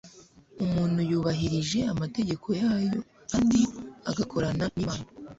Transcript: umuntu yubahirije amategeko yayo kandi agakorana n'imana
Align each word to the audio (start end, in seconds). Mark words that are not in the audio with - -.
umuntu 0.63 0.99
yubahirije 1.09 1.79
amategeko 1.93 2.47
yayo 2.61 2.97
kandi 3.31 3.59
agakorana 4.09 4.65
n'imana 4.73 5.05